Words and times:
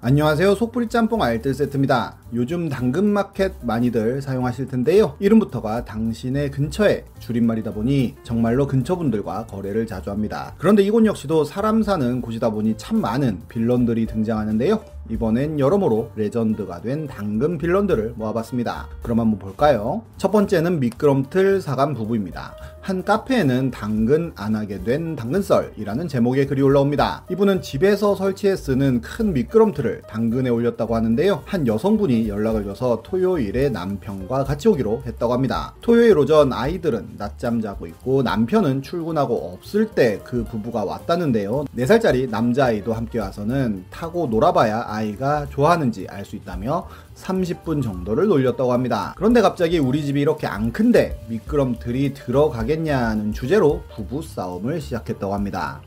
안녕하세요. 0.00 0.54
속풀이 0.54 0.86
짬뽕 0.86 1.24
알뜰 1.24 1.54
세트입니다. 1.54 2.18
요즘 2.32 2.68
당근마켓 2.68 3.54
많이들 3.62 4.22
사용하실 4.22 4.68
텐데요. 4.68 5.16
이름부터가 5.18 5.84
당신의 5.84 6.52
근처에 6.52 7.04
줄임말이다 7.18 7.72
보니 7.72 8.14
정말로 8.22 8.68
근처분들과 8.68 9.46
거래를 9.46 9.88
자주 9.88 10.10
합니다. 10.10 10.54
그런데 10.56 10.84
이곳 10.84 11.04
역시도 11.04 11.42
사람 11.42 11.82
사는 11.82 12.20
곳이다 12.20 12.50
보니 12.50 12.76
참 12.76 13.00
많은 13.00 13.40
빌런들이 13.48 14.06
등장하는데요 14.06 14.80
이번엔 15.08 15.58
여러모로 15.58 16.10
레전드가 16.16 16.80
된 16.80 17.06
당근 17.06 17.56
빌런들을 17.58 18.14
모아봤습니다. 18.16 18.88
그럼 19.02 19.20
한번 19.20 19.38
볼까요? 19.38 20.02
첫 20.16 20.30
번째는 20.30 20.80
미끄럼틀 20.80 21.60
사감 21.60 21.94
부부입니다. 21.94 22.54
한 22.80 23.04
카페에는 23.04 23.70
당근 23.70 24.32
안 24.36 24.54
하게 24.54 24.82
된 24.82 25.14
당근썰이라는 25.16 26.08
제목의 26.08 26.46
글이 26.46 26.62
올라옵니다. 26.62 27.24
이분은 27.30 27.60
집에서 27.60 28.14
설치해 28.14 28.56
쓰는 28.56 29.00
큰 29.02 29.32
미끄럼틀을 29.34 30.02
당근에 30.08 30.48
올렸다고 30.48 30.94
하는데요. 30.94 31.42
한 31.44 31.66
여성분이 31.66 32.28
연락을 32.28 32.64
줘서 32.64 33.02
토요일에 33.02 33.68
남편과 33.70 34.44
같이 34.44 34.68
오기로 34.68 35.02
했다고 35.04 35.32
합니다. 35.32 35.74
토요일 35.82 36.16
오전 36.16 36.52
아이들은 36.52 37.16
낮잠 37.18 37.60
자고 37.60 37.86
있고 37.86 38.22
남편은 38.22 38.82
출근하고 38.82 39.52
없을 39.54 39.86
때 39.86 40.18
그 40.24 40.44
부부가 40.44 40.84
왔다는데요. 40.84 41.64
4살짜리 41.76 42.28
남자아이도 42.28 42.92
함께 42.92 43.18
와서는 43.18 43.84
타고 43.90 44.26
놀아봐야 44.26 44.84
아이가 44.98 45.46
좋아하는지 45.50 46.06
알 46.10 46.24
수 46.28 46.36
있다며 46.36 46.86
30분 47.14 47.82
정도를 47.82 48.26
놀렸다고 48.26 48.72
합니다. 48.72 49.14
그런데 49.16 49.40
갑자기 49.40 49.78
우리 49.78 50.04
집이 50.04 50.20
이렇게 50.20 50.46
안 50.46 50.72
큰데 50.72 51.18
미끄럼틀이 51.28 52.12
들어가겠냐는 52.14 53.32
주제로 53.32 53.82
부부 53.94 54.22
싸움을 54.22 54.80
시작했다고 54.80 55.32
합니다. 55.32 55.80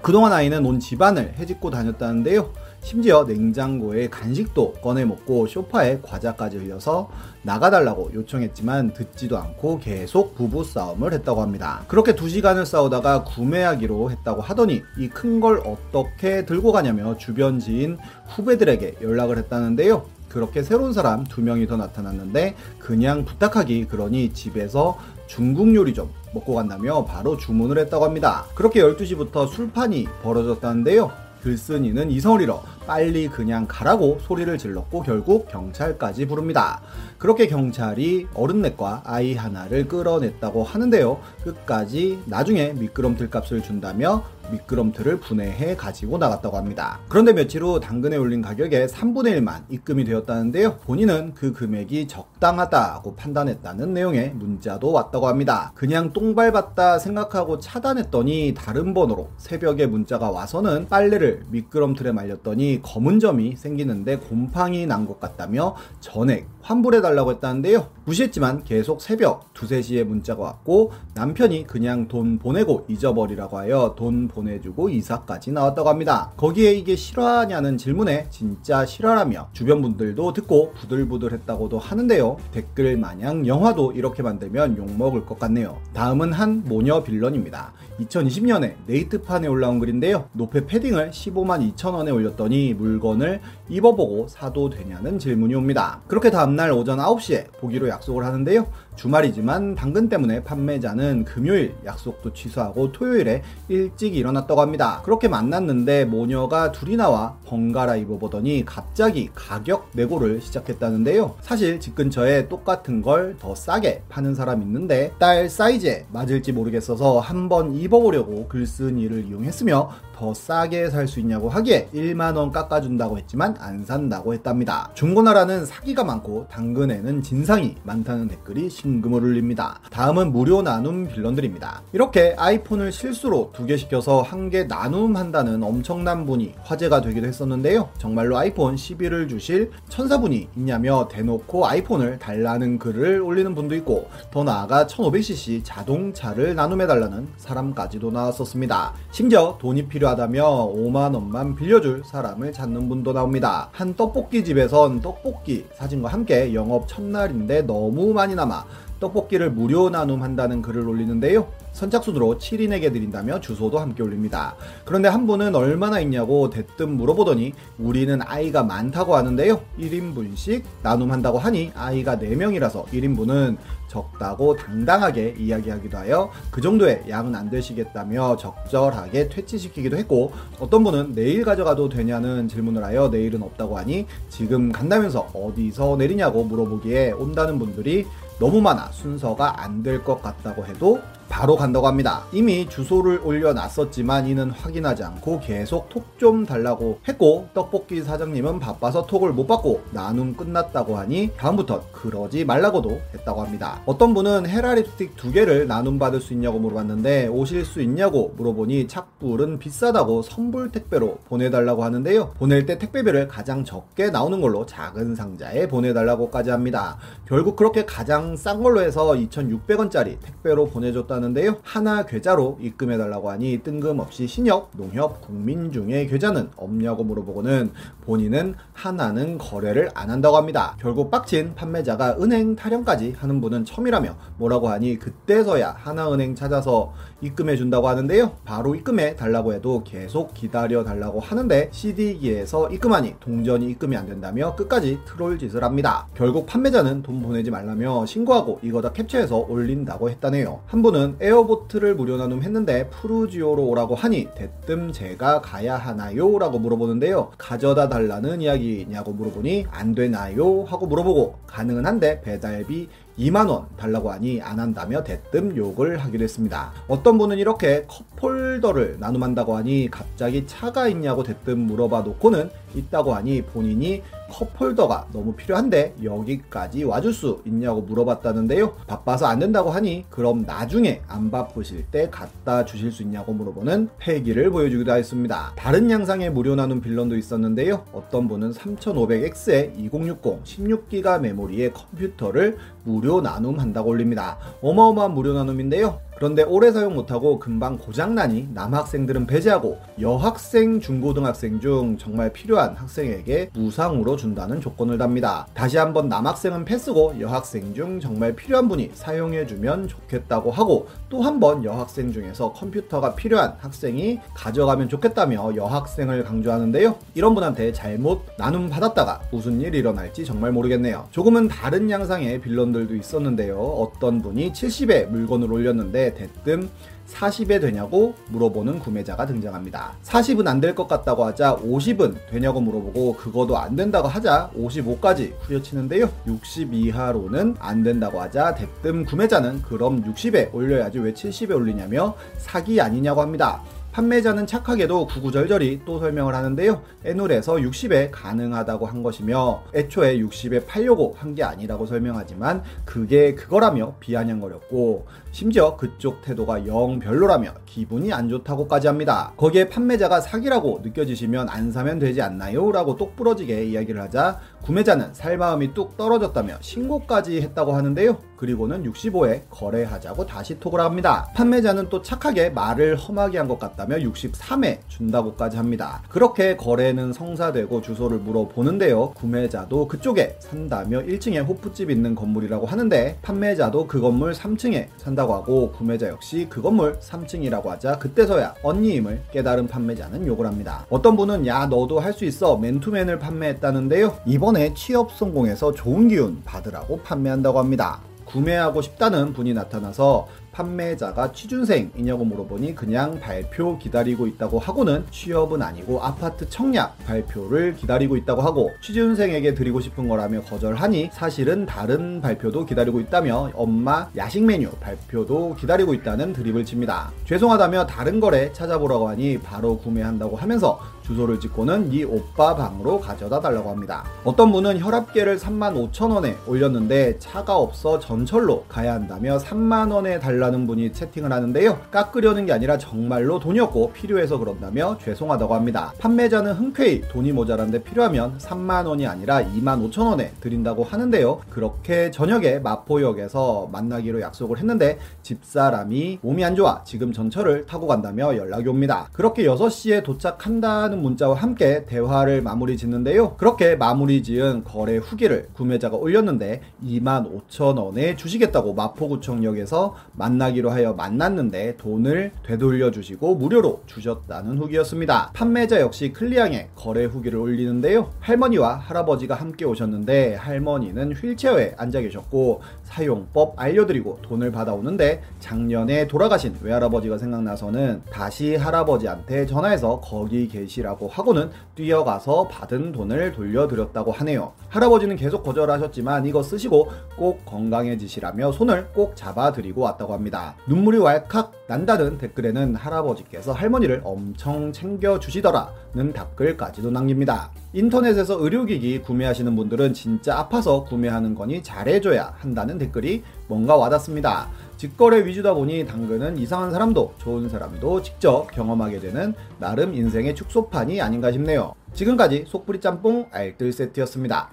그동안 0.00 0.32
아이는 0.32 0.64
온 0.64 0.80
집안을 0.80 1.34
해집고 1.36 1.70
다녔다는데요. 1.70 2.52
심지어 2.82 3.24
냉장고에 3.24 4.08
간식도 4.08 4.74
꺼내 4.82 5.04
먹고 5.04 5.46
쇼파에 5.46 6.00
과자까지 6.02 6.58
흘려서 6.58 7.08
나가달라고 7.42 8.10
요청했지만 8.12 8.92
듣지도 8.92 9.38
않고 9.38 9.78
계속 9.78 10.34
부부 10.34 10.64
싸움을 10.64 11.12
했다고 11.14 11.40
합니다. 11.40 11.84
그렇게 11.88 12.14
두 12.16 12.28
시간을 12.28 12.66
싸우다가 12.66 13.22
구매하기로 13.24 14.10
했다고 14.10 14.42
하더니 14.42 14.82
이 14.98 15.08
큰 15.08 15.40
걸 15.40 15.60
어떻게 15.64 16.44
들고 16.44 16.72
가냐며 16.72 17.16
주변 17.16 17.58
지인 17.60 17.98
후배들에게 18.26 18.96
연락을 19.00 19.38
했다는데요. 19.38 20.04
그렇게 20.28 20.62
새로운 20.62 20.92
사람 20.92 21.24
두 21.24 21.40
명이 21.42 21.66
더 21.66 21.76
나타났는데 21.76 22.54
그냥 22.78 23.24
부탁하기 23.24 23.86
그러니 23.86 24.32
집에서 24.34 24.98
중국 25.26 25.74
요리 25.74 25.94
좀 25.94 26.10
먹고 26.34 26.54
간다며 26.54 27.04
바로 27.04 27.36
주문을 27.36 27.78
했다고 27.78 28.04
합니다. 28.04 28.44
그렇게 28.54 28.80
12시부터 28.82 29.48
술판이 29.48 30.06
벌어졌다는데요. 30.22 31.10
글쓴이는 31.42 32.10
잃어 32.40 32.62
빨리 32.86 33.28
그냥 33.28 33.66
가라고 33.68 34.18
소리를 34.20 34.56
질렀고 34.58 35.02
결국 35.02 35.48
경찰까지 35.48 36.26
부릅니다. 36.26 36.80
그렇게 37.18 37.46
경찰이 37.46 38.26
어른넷과 38.34 39.02
아이 39.04 39.34
하나를 39.34 39.86
끌어냈다고 39.88 40.64
하는데요. 40.64 41.20
끝까지 41.44 42.22
나중에 42.26 42.72
미끄럼틀 42.72 43.30
값을 43.30 43.62
준다며 43.62 44.24
미끄럼틀을 44.50 45.20
분해해 45.20 45.76
가지고 45.76 46.18
나갔다고 46.18 46.56
합니다. 46.56 46.98
그런데 47.08 47.32
며칠 47.32 47.62
후 47.62 47.80
당근에 47.80 48.16
올린 48.16 48.42
가격의 48.42 48.88
3분의 48.88 49.38
1만 49.38 49.62
입금이 49.70 50.04
되었다는데요. 50.04 50.78
본인은 50.78 51.34
그 51.34 51.52
금액이 51.52 52.08
적당하다고 52.08 53.14
판단했다는 53.14 53.94
내용의 53.94 54.32
문자도 54.34 54.92
왔다고 54.92 55.28
합니다. 55.28 55.72
그냥 55.74 56.12
똥 56.12 56.34
밟았다 56.34 56.98
생각하고 56.98 57.58
차단했더니 57.60 58.54
다른 58.56 58.94
번호로 58.94 59.30
새벽에 59.38 59.86
문자가 59.86 60.30
와서는 60.30 60.88
빨래를 60.88 61.44
미끄럼틀에 61.48 62.12
말렸더니 62.12 62.71
검은 62.80 63.20
점이 63.20 63.56
생기는데 63.56 64.16
곰팡이 64.18 64.86
난 64.86 65.06
것 65.06 65.18
같다며 65.20 65.74
전액 66.00 66.46
환불해달라고 66.62 67.32
했다는데요. 67.32 67.88
무시했지만 68.04 68.64
계속 68.64 69.00
새벽 69.00 69.52
2, 69.54 69.66
3시에 69.66 70.04
문자가 70.04 70.42
왔고 70.42 70.92
남편이 71.14 71.66
그냥 71.66 72.08
돈 72.08 72.38
보내고 72.38 72.86
잊어버리라고 72.88 73.58
하여 73.58 73.94
돈 73.96 74.28
보내주고 74.28 74.88
이사까지 74.88 75.52
나왔다고 75.52 75.88
합니다. 75.88 76.32
거기에 76.36 76.72
이게 76.72 76.96
실화냐는 76.96 77.76
질문에 77.76 78.26
진짜 78.30 78.86
실화라며 78.86 79.50
주변 79.52 79.82
분들도 79.82 80.32
듣고 80.32 80.72
부들부들했다고도 80.74 81.78
하는데요. 81.78 82.38
댓글 82.52 82.96
마냥 82.96 83.46
영화도 83.46 83.92
이렇게 83.92 84.22
만들면 84.22 84.76
욕먹을 84.76 85.26
것 85.26 85.38
같네요. 85.38 85.80
다음은 85.92 86.32
한 86.32 86.62
모녀 86.64 87.02
빌런입니다. 87.02 87.72
2020년에 88.00 88.74
네이트판에 88.86 89.48
올라온 89.48 89.78
글인데요. 89.78 90.28
노페 90.32 90.66
패딩을 90.66 91.10
15만 91.10 91.74
2천원에 91.74 92.12
올렸더니 92.12 92.74
물건을 92.74 93.40
입어보고 93.72 94.28
사도 94.28 94.68
되냐는 94.68 95.18
질문이 95.18 95.54
옵니다. 95.54 96.00
그렇게 96.06 96.30
다음날 96.30 96.72
오전 96.72 96.98
9시에 96.98 97.52
보기로 97.58 97.88
약속을 97.88 98.24
하는데요. 98.24 98.66
주말이지만 98.96 99.74
당근 99.74 100.08
때문에 100.08 100.44
판매자는 100.44 101.24
금요일 101.24 101.74
약속도 101.84 102.32
취소하고 102.32 102.92
토요일에 102.92 103.42
일찍 103.68 104.14
일어났다고 104.16 104.60
합니다. 104.60 105.00
그렇게 105.04 105.28
만났는데 105.28 106.04
모녀가 106.04 106.72
둘이 106.72 106.96
나와 106.96 107.36
번갈아 107.46 107.96
입어보더니 107.96 108.64
갑자기 108.64 109.30
가격 109.34 109.90
네고를 109.94 110.40
시작했다는데요. 110.40 111.36
사실 111.40 111.80
집 111.80 111.94
근처에 111.94 112.48
똑같은 112.48 113.02
걸 113.02 113.32
더 113.40 113.54
싸게 113.54 114.02
파는 114.08 114.34
사람 114.34 114.62
있는데 114.62 115.12
딸 115.18 115.48
사이즈에 115.48 116.06
맞을지 116.12 116.52
모르겠어서 116.52 117.18
한번 117.20 117.74
입어보려고 117.74 118.46
글쓴이를 118.46 119.26
이용했으며 119.26 119.90
더 120.16 120.32
싸게 120.34 120.90
살 120.90 121.08
수 121.08 121.18
있냐고 121.18 121.48
하기에 121.48 121.88
1만원 121.92 122.52
깎아준다고 122.52 123.18
했지만 123.18 123.56
안 123.58 123.84
산다고 123.84 124.32
했답니다. 124.34 124.90
중고나라는 124.94 125.66
사기가 125.66 126.04
많고 126.04 126.46
당근에는 126.50 127.22
진상이 127.22 127.74
많다는 127.82 128.28
댓글이 128.28 128.70
신금을 128.86 129.22
울립니다. 129.22 129.78
다음은 129.90 130.32
무료 130.32 130.60
나눔 130.60 131.06
빌런들입니다. 131.06 131.82
이렇게 131.92 132.34
아이폰을 132.36 132.90
실수로 132.92 133.50
두 133.54 133.62
개 133.66 133.76
시켜서 133.76 134.22
한 134.22 134.50
개 134.50 134.64
나눔한다는 134.64 135.62
엄청난 135.62 136.26
분이 136.26 136.54
화제가 136.64 137.00
되기도 137.00 137.26
했었는데요. 137.28 137.88
정말로 137.96 138.36
아이폰 138.36 138.74
11을 138.74 139.28
주실 139.28 139.70
천사분이 139.88 140.48
있냐며 140.56 141.06
대놓고 141.08 141.64
아이폰을 141.64 142.18
달라는 142.18 142.78
글을 142.80 143.20
올리는 143.22 143.54
분도 143.54 143.76
있고 143.76 144.10
더 144.32 144.42
나아가 144.42 144.86
1500cc 144.86 145.60
자동차를 145.62 146.56
나눔해달라는 146.56 147.28
사람까지도 147.36 148.10
나왔었습니다. 148.10 148.94
심지어 149.12 149.56
돈이 149.60 149.86
필요하다며 149.86 150.72
5만 150.74 151.14
원만 151.14 151.54
빌려줄 151.54 152.02
사람을 152.04 152.52
찾는 152.52 152.88
분도 152.88 153.12
나옵니다. 153.12 153.68
한 153.72 153.94
떡볶이 153.94 154.44
집에선 154.44 155.00
떡볶이 155.00 155.64
사진과 155.76 156.08
함께 156.08 156.52
영업 156.52 156.88
첫날인데 156.88 157.62
너무 157.62 158.12
많이 158.12 158.34
남아 158.34 158.71
떡볶이를 159.02 159.50
무료 159.50 159.90
나눔한다는 159.90 160.62
글을 160.62 160.86
올리는데요. 160.86 161.48
선착순으로 161.72 162.38
7인에게 162.38 162.92
드린다며 162.92 163.40
주소도 163.40 163.78
함께 163.78 164.02
올립니다. 164.02 164.54
그런데 164.84 165.08
한 165.08 165.26
분은 165.26 165.54
얼마나 165.56 165.98
있냐고 166.00 166.50
대뜸 166.50 166.96
물어보더니 166.96 167.52
우리는 167.78 168.20
아이가 168.22 168.62
많다고 168.62 169.16
하는데요. 169.16 169.60
1인분씩 169.80 170.62
나눔한다고 170.82 171.38
하니 171.38 171.72
아이가 171.74 172.16
4명이라서 172.16 172.86
1인분은 172.86 173.56
적다고 173.88 174.56
당당하게 174.56 175.34
이야기하기도 175.38 175.98
하여 175.98 176.30
그 176.50 176.62
정도의 176.62 177.04
양은 177.08 177.34
안 177.34 177.50
되시겠다며 177.50 178.36
적절하게 178.36 179.28
퇴치시키기도 179.28 179.98
했고 179.98 180.32
어떤 180.58 180.82
분은 180.82 181.14
내일 181.14 181.44
가져가도 181.44 181.90
되냐는 181.90 182.48
질문을 182.48 182.82
하여 182.82 183.08
내일은 183.08 183.42
없다고 183.42 183.76
하니 183.76 184.06
지금 184.30 184.72
간다면서 184.72 185.28
어디서 185.34 185.96
내리냐고 185.96 186.44
물어보기에 186.44 187.12
온다는 187.12 187.58
분들이 187.58 188.06
너무 188.38 188.60
많아. 188.60 188.90
순서가 188.92 189.62
안 189.62 189.82
될 189.82 190.02
것 190.04 190.20
같다고 190.22 190.66
해도 190.66 191.00
바로 191.32 191.56
간다고 191.56 191.86
합니다. 191.86 192.24
이미 192.30 192.68
주소를 192.68 193.22
올려놨었지만 193.24 194.26
이는 194.26 194.50
확인하지 194.50 195.02
않고 195.02 195.40
계속 195.40 195.88
톡 195.88 196.02
좀 196.22 196.46
달라고 196.46 197.00
했고 197.08 197.48
떡볶이 197.52 198.00
사장님은 198.00 198.60
바빠서 198.60 199.06
톡을 199.06 199.32
못 199.32 199.48
받고 199.48 199.80
나눔 199.90 200.36
끝났다고 200.36 200.96
하니 200.96 201.32
다음부터 201.36 201.86
그러지 201.90 202.44
말라고도 202.44 203.00
했다고 203.14 203.42
합니다. 203.42 203.82
어떤 203.86 204.14
분은 204.14 204.46
헤라 204.46 204.74
립스틱 204.74 205.16
두 205.16 205.32
개를 205.32 205.66
나눔 205.66 205.98
받을 205.98 206.20
수 206.20 206.32
있냐고 206.32 206.60
물어봤는데 206.60 207.26
오실 207.26 207.64
수 207.64 207.82
있냐고 207.82 208.34
물어보니 208.36 208.86
착불은 208.86 209.58
비싸다고 209.58 210.22
선불 210.22 210.70
택배로 210.70 211.18
보내달라고 211.24 211.82
하는데요. 211.82 212.34
보낼 212.38 212.66
때 212.66 212.78
택배비를 212.78 213.26
가장 213.26 213.64
적게 213.64 214.10
나오는 214.10 214.40
걸로 214.40 214.64
작은 214.64 215.16
상자에 215.16 215.66
보내달라고까지 215.66 216.50
합니다. 216.50 216.98
결국 217.26 217.56
그렇게 217.56 217.84
가장 217.84 218.36
싼 218.36 218.62
걸로 218.62 218.80
해서 218.80 219.10
2,600원짜리 219.12 220.20
택배로 220.20 220.68
보내줬다는 220.68 221.21
받았다는데요. 221.22 221.58
하나 221.62 222.04
계좌로 222.04 222.58
입금해달라고 222.60 223.30
하니 223.30 223.60
뜬금없이 223.62 224.26
신협, 224.26 224.70
농협, 224.76 225.20
국민중에 225.22 226.06
계좌는 226.06 226.50
없냐고 226.56 227.04
물어보고는 227.04 227.70
본인은 228.04 228.54
하나는 228.72 229.38
거래를 229.38 229.90
안 229.94 230.10
한다고 230.10 230.36
합니다. 230.36 230.76
결국 230.80 231.10
빡친 231.10 231.54
판매자가 231.54 232.16
은행 232.20 232.56
타령까지 232.56 233.14
하는 233.16 233.40
분은 233.40 233.64
처음이라며 233.64 234.16
뭐라고 234.38 234.68
하니 234.68 234.98
그때서야 234.98 235.76
하나은행 235.78 236.34
찾아서 236.34 236.92
입금해 237.20 237.56
준다고 237.56 237.88
하는데요. 237.88 238.32
바로 238.44 238.74
입금해 238.74 239.14
달라고 239.14 239.52
해도 239.52 239.82
계속 239.84 240.34
기다려 240.34 240.82
달라고 240.82 241.20
하는데 241.20 241.68
CD기에서 241.70 242.70
입금하니 242.70 243.14
동전이 243.20 243.70
입금이 243.70 243.96
안 243.96 244.06
된다며 244.06 244.56
끝까지 244.56 244.98
트롤 245.06 245.38
짓을 245.38 245.62
합니다. 245.62 246.08
결국 246.14 246.46
판매자는 246.46 247.02
돈 247.02 247.22
보내지 247.22 247.50
말라며 247.50 248.04
신고하고 248.06 248.58
이거 248.62 248.82
다 248.82 248.92
캡처해서 248.92 249.46
올린다고 249.48 250.10
했다네요. 250.10 250.60
한 250.66 250.82
분은 250.82 251.11
에어보트를 251.20 251.94
무료 251.94 252.16
나눔했는데 252.16 252.88
푸르지오로 252.90 253.64
오라고 253.66 253.94
하니 253.94 254.28
대뜸 254.34 254.92
제가 254.92 255.40
가야 255.40 255.76
하나요? 255.76 256.38
라고 256.38 256.58
물어보는데요. 256.58 257.32
가져다 257.38 257.88
달라는 257.88 258.40
이야기냐고 258.40 259.12
물어보니 259.12 259.66
안 259.70 259.94
되나요? 259.94 260.64
하고 260.64 260.86
물어보고 260.86 261.38
가능은 261.46 261.86
한데 261.86 262.20
배달비 262.22 262.88
2만원 263.18 263.66
달라고 263.76 264.10
하니 264.10 264.40
안 264.40 264.58
한다며 264.58 265.02
대뜸 265.04 265.56
욕을 265.56 265.98
하기로 265.98 266.24
했습니다. 266.24 266.72
어떤 266.88 267.18
분은 267.18 267.38
이렇게 267.38 267.86
컵홀더를 268.20 268.96
나눔한다고 268.98 269.56
하니 269.56 269.88
갑자기 269.90 270.46
차가 270.46 270.88
있냐고 270.88 271.22
대뜸 271.22 271.58
물어봐 271.58 272.02
놓고는 272.02 272.50
있다고 272.74 273.14
하니 273.14 273.42
본인이 273.42 274.02
컵홀더가 274.30 275.08
너무 275.12 275.34
필요한데 275.34 275.96
여기까지 276.02 276.84
와줄 276.84 277.12
수 277.12 277.42
있냐고 277.44 277.82
물어봤다는데요. 277.82 278.74
바빠서 278.86 279.26
안 279.26 279.38
된다고 279.38 279.70
하니 279.70 280.06
그럼 280.08 280.44
나중에 280.46 281.02
안 281.06 281.30
바쁘실 281.30 281.86
때 281.90 282.08
갖다 282.10 282.64
주실 282.64 282.90
수 282.90 283.02
있냐고 283.02 283.32
물어보는 283.32 283.90
폐기를 283.98 284.50
보여주기도 284.50 284.92
했습니다. 284.92 285.52
다른 285.56 285.90
양상의 285.90 286.30
무료 286.30 286.54
나눔 286.54 286.80
빌런도 286.80 287.16
있었는데요. 287.16 287.84
어떤 287.92 288.28
분은 288.28 288.52
3500X에 288.52 289.78
2060 289.78 290.44
16기가 290.44 291.20
메모리의 291.20 291.72
컴퓨터를 291.72 292.56
무료 292.84 293.20
나눔한다고 293.20 293.90
올립니다. 293.90 294.38
어마어마한 294.62 295.12
무료 295.12 295.34
나눔인데요. 295.34 296.00
그런데 296.22 296.44
오래 296.44 296.70
사용 296.70 296.94
못하고 296.94 297.40
금방 297.40 297.78
고장나니 297.78 298.50
남학생들은 298.54 299.26
배제하고 299.26 299.80
여학생, 300.00 300.78
중고등학생 300.78 301.58
중 301.58 301.98
정말 301.98 302.32
필요한 302.32 302.76
학생에게 302.76 303.50
무상으로 303.52 304.14
준다는 304.14 304.60
조건을 304.60 304.98
답니다. 304.98 305.48
다시 305.52 305.78
한번 305.78 306.08
남학생은 306.08 306.64
패스고 306.64 307.16
여학생 307.18 307.74
중 307.74 307.98
정말 307.98 308.36
필요한 308.36 308.68
분이 308.68 308.92
사용해주면 308.94 309.88
좋겠다고 309.88 310.52
하고 310.52 310.86
또 311.08 311.22
한 311.22 311.40
번 311.40 311.64
여학생 311.64 312.12
중에서 312.12 312.52
컴퓨터가 312.52 313.16
필요한 313.16 313.54
학생이 313.58 314.20
가져가면 314.32 314.88
좋겠다며 314.88 315.56
여학생을 315.56 316.22
강조하는데요. 316.22 316.94
이런 317.14 317.34
분한테 317.34 317.72
잘못 317.72 318.26
나눔 318.38 318.70
받았다가 318.70 319.22
무슨 319.32 319.60
일이 319.60 319.78
일어날지 319.78 320.24
정말 320.24 320.52
모르겠네요. 320.52 321.08
조금은 321.10 321.48
다른 321.48 321.90
양상의 321.90 322.40
빌런들도 322.40 322.94
있었는데요. 322.94 323.56
어떤 323.58 324.22
분이 324.22 324.52
70에 324.52 325.06
물건을 325.08 325.52
올렸는데 325.52 326.11
대뜸 326.14 326.68
40에 327.12 327.60
되냐고 327.60 328.14
물어보는 328.28 328.78
구매자가 328.78 329.26
등장합니다. 329.26 329.92
40은 330.02 330.46
안 330.46 330.60
될 330.60 330.74
것 330.74 330.86
같다고 330.88 331.24
하자 331.24 331.56
50은 331.56 332.16
되냐고 332.30 332.60
물어보고 332.60 333.14
그거도 333.16 333.58
안 333.58 333.76
된다고 333.76 334.08
하자 334.08 334.50
55까지 334.56 335.32
후려치는데요. 335.40 336.08
60 336.26 336.72
이하로는 336.72 337.56
안 337.58 337.82
된다고 337.82 338.20
하자 338.20 338.54
대뜸 338.54 339.04
구매자는 339.04 339.62
그럼 339.62 340.02
60에 340.04 340.54
올려야지 340.54 341.00
왜 341.00 341.12
70에 341.12 341.54
올리냐며 341.54 342.14
사기 342.38 342.80
아니냐고 342.80 343.20
합니다. 343.20 343.60
판매자는 343.92 344.46
착하게도 344.46 345.06
구구절절히 345.06 345.82
또 345.84 345.98
설명을 345.98 346.34
하는데요. 346.34 346.82
애놀에서 347.04 347.56
60에 347.56 348.08
가능하다고 348.10 348.86
한 348.86 349.02
것이며 349.02 349.62
애초에 349.74 350.18
60에 350.18 350.66
팔려고 350.66 351.14
한 351.18 351.32
게 351.32 351.42
아니라고 351.42 351.86
설명하지만 351.86 352.62
그게 352.84 353.34
그거라며 353.34 353.94
비아냥거렸고 354.00 355.06
심지어 355.30 355.76
그쪽 355.78 356.20
태도가 356.20 356.66
영 356.66 356.98
별로라며 356.98 357.54
기분이 357.64 358.12
안 358.12 358.28
좋다고까지 358.28 358.86
합니다. 358.86 359.32
거기에 359.38 359.70
판매자가 359.70 360.20
사기라고 360.20 360.80
느껴지시면 360.82 361.48
안 361.48 361.72
사면 361.72 361.98
되지 361.98 362.20
않나요? 362.20 362.70
라고 362.70 362.96
똑부러지게 362.96 363.64
이야기를 363.64 363.98
하자 364.02 364.40
구매자는 364.62 365.14
살 365.14 365.38
마음이 365.38 365.72
뚝 365.72 365.96
떨어졌다며 365.96 366.56
신고까지 366.60 367.40
했다고 367.40 367.72
하는데요. 367.72 368.18
그리고는 368.36 368.82
65에 368.92 369.42
거래하자고 369.48 370.26
다시 370.26 370.58
톡을 370.60 370.80
합니다. 370.80 371.30
판매자는 371.34 371.88
또 371.88 372.02
착하게 372.02 372.50
말을 372.50 372.96
험하게 372.96 373.38
한 373.38 373.48
것 373.48 373.58
같다 373.58 373.81
며 373.86 373.96
63에 373.96 374.78
준다고까지 374.86 375.56
합니다. 375.56 376.02
그렇게 376.08 376.56
거래는 376.56 377.12
성사되고 377.12 377.82
주소를 377.82 378.18
물어보는데요. 378.18 379.10
구매자도 379.10 379.88
그쪽에 379.88 380.36
산다며 380.38 381.00
1층에 381.00 381.44
호프집 381.46 381.90
있는 381.90 382.14
건물이라고 382.14 382.66
하는데 382.66 383.18
판매자도 383.22 383.88
그 383.88 384.00
건물 384.00 384.32
3층에 384.32 384.86
산다고 384.96 385.34
하고 385.34 385.72
구매자 385.72 386.08
역시 386.08 386.46
그 386.48 386.62
건물 386.62 386.98
3층이라고 387.00 387.66
하자 387.66 387.98
그때서야 387.98 388.54
언니임을 388.62 389.22
깨달은 389.32 389.66
판매자는 389.66 390.26
욕을 390.26 390.46
합니다. 390.46 390.86
어떤 390.88 391.16
분은 391.16 391.46
야 391.48 391.66
너도 391.66 391.98
할 391.98 392.12
수 392.12 392.24
있어 392.26 392.56
맨투맨을 392.58 393.18
판매했다는데요. 393.18 394.18
이번에 394.26 394.74
취업 394.74 395.12
성공해서 395.12 395.72
좋은 395.72 396.08
기운 396.08 396.42
받으라고 396.44 397.00
판매한다고 397.00 397.58
합니다. 397.58 398.00
구매하고 398.26 398.80
싶다는 398.82 399.32
분이 399.32 399.52
나타나서 399.54 400.26
판매자가 400.52 401.32
취준생이냐고 401.32 402.24
물어보니 402.24 402.74
그냥 402.74 403.18
발표 403.18 403.78
기다리고 403.78 404.26
있다고 404.26 404.58
하고는 404.58 405.04
취업은 405.10 405.62
아니고 405.62 406.02
아파트 406.02 406.48
청약 406.48 406.96
발표를 407.04 407.74
기다리고 407.74 408.16
있다고 408.16 408.42
하고 408.42 408.70
취준생에게 408.82 409.54
드리고 409.54 409.80
싶은 409.80 410.08
거라며 410.08 410.42
거절하니 410.42 411.10
사실은 411.12 411.66
다른 411.66 412.20
발표도 412.20 412.66
기다리고 412.66 413.00
있다며 413.00 413.50
엄마 413.54 414.08
야식 414.16 414.44
메뉴 414.44 414.70
발표도 414.80 415.56
기다리고 415.58 415.94
있다는 415.94 416.32
드립을 416.32 416.64
칩니다. 416.64 417.10
죄송하다며 417.24 417.86
다른 417.86 418.20
거래 418.20 418.52
찾아보라고 418.52 419.08
하니 419.08 419.38
바로 419.38 419.78
구매한다고 419.78 420.36
하면서 420.36 420.78
주소를 421.02 421.40
찍고는 421.40 421.92
이 421.92 422.04
오빠 422.04 422.54
방으로 422.54 423.00
가져다 423.00 423.40
달라고 423.40 423.70
합니다. 423.70 424.04
어떤 424.24 424.52
분은 424.52 424.78
혈압계를 424.80 425.38
3만 425.38 425.90
5천 425.90 426.14
원에 426.14 426.36
올렸는데 426.46 427.18
차가 427.18 427.56
없어 427.56 427.98
전철로 427.98 428.64
가야 428.68 428.94
한다며 428.94 429.38
3만 429.38 429.92
원에 429.92 430.20
달라 430.20 430.41
는 430.50 430.66
분이 430.66 430.92
채팅을 430.92 431.32
하는데요. 431.32 431.78
깎으려는 431.90 432.46
게 432.46 432.52
아니라 432.52 432.76
정말로 432.76 433.38
돈이 433.38 433.60
없고 433.60 433.92
필요해서 433.92 434.38
그런다며 434.38 434.98
죄송하다고 435.02 435.54
합니다. 435.54 435.92
판매자는 435.98 436.54
흔쾌히 436.54 437.02
돈이 437.08 437.32
모자란데 437.32 437.84
필요하면 437.84 438.38
3만 438.38 438.86
원이 438.86 439.06
아니라 439.06 439.42
2만 439.42 439.88
5천 439.88 440.06
원에 440.06 440.32
드린다고 440.40 440.84
하는데요. 440.84 441.40
그렇게 441.48 442.10
저녁에 442.10 442.58
마포역에서 442.58 443.68
만나기로 443.72 444.20
약속을 444.20 444.58
했는데 444.58 444.98
집사람이 445.22 446.18
몸이 446.22 446.44
안 446.44 446.56
좋아 446.56 446.82
지금 446.84 447.12
전철을 447.12 447.66
타고 447.66 447.86
간다며 447.86 448.36
연락이 448.36 448.68
옵니다. 448.68 449.08
그렇게 449.12 449.44
6시에 449.44 450.02
도착한다는 450.02 451.00
문자와 451.02 451.36
함께 451.36 451.84
대화를 451.86 452.42
마무리 452.42 452.76
짓는데요. 452.76 453.36
그렇게 453.36 453.76
마무리 453.76 454.22
지은 454.22 454.64
거래 454.64 454.96
후기를 454.96 455.48
구매자가 455.54 455.96
올렸는데 455.96 456.60
2만 456.84 457.30
5천 457.48 457.78
원에 457.78 458.16
주시겠다고 458.16 458.74
마포구청역에서 458.74 459.94
만나기로 460.32 460.70
하여 460.70 460.92
만났는데 460.94 461.76
돈을 461.76 462.32
되돌려 462.44 462.90
주시고 462.90 463.34
무료로 463.34 463.82
주셨다는 463.86 464.58
후기였습니다. 464.58 465.30
판매자 465.34 465.80
역시 465.80 466.12
클리앙에 466.12 466.68
거래 466.74 467.04
후기를 467.04 467.38
올리는데요. 467.38 468.10
할머니와 468.20 468.76
할아버지가 468.76 469.34
함께 469.34 469.64
오셨는데 469.64 470.36
할머니는 470.36 471.12
휠체어에 471.12 471.74
앉아 471.76 472.00
계셨고 472.00 472.62
사용법 472.92 473.54
알려드리고 473.56 474.18
돈을 474.22 474.52
받아오는데 474.52 475.22
작년에 475.40 476.06
돌아가신 476.08 476.56
외할아버지가 476.60 477.16
생각나서는 477.16 478.02
다시 478.10 478.54
할아버지한테 478.54 479.46
전화해서 479.46 480.00
거기 480.00 480.46
계시라고 480.46 481.08
하고는 481.08 481.50
뛰어가서 481.74 482.48
받은 482.48 482.92
돈을 482.92 483.32
돌려드렸다고 483.32 484.12
하네요. 484.12 484.52
할아버지는 484.68 485.16
계속 485.16 485.42
거절하셨지만 485.42 486.26
이거 486.26 486.42
쓰시고 486.42 486.90
꼭 487.16 487.44
건강해지시라며 487.46 488.52
손을 488.52 488.88
꼭 488.92 489.16
잡아드리고 489.16 489.80
왔다고 489.80 490.12
합니다. 490.12 490.54
눈물이 490.66 490.98
왈칵 490.98 491.52
난다는 491.68 492.18
댓글에는 492.18 492.74
할아버지께서 492.74 493.52
할머니를 493.52 494.02
엄청 494.04 494.72
챙겨주시더라는 494.72 496.12
댓글까지도 496.12 496.90
남깁니다. 496.90 497.50
인터넷에서 497.72 498.36
의료기기 498.38 499.00
구매하시는 499.00 499.56
분들은 499.56 499.94
진짜 499.94 500.38
아파서 500.38 500.84
구매하는 500.84 501.34
거니 501.34 501.62
잘해줘야 501.62 502.34
한다는 502.36 502.76
댓글이 502.82 503.22
뭔가 503.48 503.76
와닿습니다. 503.76 504.48
직거래 504.76 505.24
위주다 505.24 505.54
보니 505.54 505.86
당근은 505.86 506.38
이상한 506.38 506.70
사람도 506.70 507.14
좋은 507.18 507.48
사람도 507.48 508.02
직접 508.02 508.50
경험하게 508.50 509.00
되는 509.00 509.34
나름 509.58 509.94
인생의 509.94 510.34
축소판이 510.34 511.00
아닌가 511.00 511.30
싶네요. 511.30 511.74
지금까지 511.94 512.46
속풀이 512.48 512.80
짬뽕 512.80 513.28
알뜰 513.30 513.72
세트였습니다. 513.72 514.50